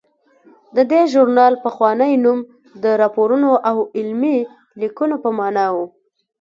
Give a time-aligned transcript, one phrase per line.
[0.75, 2.39] د دې ژورنال پخوانی نوم
[2.83, 4.37] د راپورونو او علمي
[4.81, 5.77] لیکنو په مانا و.